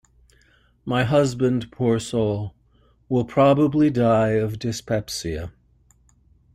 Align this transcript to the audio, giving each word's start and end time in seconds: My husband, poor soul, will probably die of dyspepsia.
My 0.83 1.03
husband, 1.03 1.71
poor 1.71 1.99
soul, 1.99 2.55
will 3.07 3.23
probably 3.23 3.91
die 3.91 4.29
of 4.29 4.57
dyspepsia. 4.57 5.51